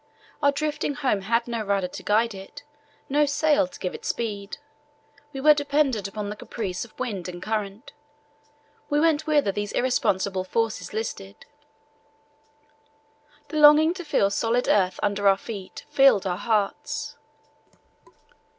[0.41, 2.63] Our drifting home had no rudder to guide it,
[3.07, 4.57] no sail to give it speed.
[5.31, 7.93] We were dependent upon the caprice of wind and current;
[8.89, 11.45] we went whither those irresponsible forces listed.
[13.49, 17.15] The longing to feel solid earth under our feet filled our hearts.